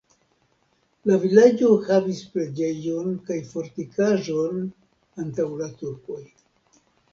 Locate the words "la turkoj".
5.63-6.21